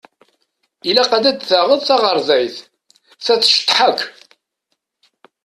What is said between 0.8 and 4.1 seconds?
Ilaq ad d-taɣeḍ taɣerdayt, ta tceṭṭeḥ akk.